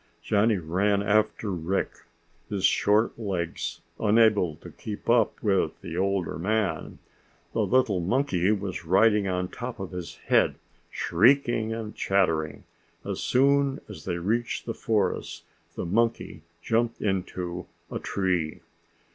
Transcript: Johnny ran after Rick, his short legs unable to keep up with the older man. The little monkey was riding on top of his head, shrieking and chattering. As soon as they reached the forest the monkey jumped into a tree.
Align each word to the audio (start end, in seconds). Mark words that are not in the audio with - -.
Johnny 0.23 0.57
ran 0.57 1.03
after 1.03 1.51
Rick, 1.51 1.91
his 2.49 2.65
short 2.65 3.19
legs 3.19 3.81
unable 3.99 4.55
to 4.55 4.71
keep 4.71 5.07
up 5.11 5.33
with 5.43 5.79
the 5.81 5.95
older 5.95 6.39
man. 6.39 6.97
The 7.53 7.63
little 7.67 7.99
monkey 7.99 8.51
was 8.51 8.83
riding 8.83 9.27
on 9.27 9.47
top 9.47 9.79
of 9.79 9.91
his 9.91 10.15
head, 10.25 10.55
shrieking 10.89 11.71
and 11.71 11.93
chattering. 11.95 12.63
As 13.05 13.19
soon 13.21 13.79
as 13.87 14.05
they 14.05 14.17
reached 14.17 14.65
the 14.65 14.73
forest 14.73 15.43
the 15.75 15.85
monkey 15.85 16.41
jumped 16.63 16.99
into 16.99 17.67
a 17.91 17.99
tree. 17.99 18.61